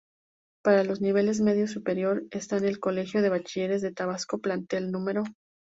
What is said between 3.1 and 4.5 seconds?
de Bachilleres de Tabasco